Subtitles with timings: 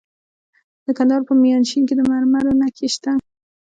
[0.85, 3.11] د کندهار په میانشین کې د مرمرو نښې شته.